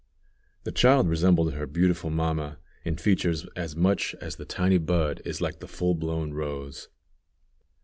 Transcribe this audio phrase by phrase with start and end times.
[0.63, 5.41] The child resembled her beautiful mamma in features as much as the tiny bud is
[5.41, 6.87] like the full blown rose.